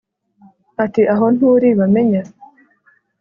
[0.83, 2.21] ati “Aho nturi bamenya?